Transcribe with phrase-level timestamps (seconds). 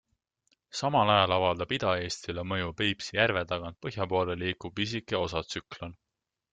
[0.79, 5.99] Samal ajal avaldab Ida-Eestile mõju Peipsi järve tagant põhja poole liikuv pisike osatsüklon.